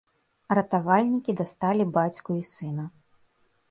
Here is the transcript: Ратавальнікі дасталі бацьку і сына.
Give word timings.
Ратавальнікі 0.59 1.37
дасталі 1.43 1.89
бацьку 2.01 2.29
і 2.43 2.47
сына. 2.53 2.93